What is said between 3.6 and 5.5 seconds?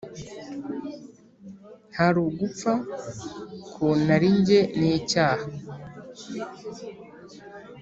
ku narijye n’icyaha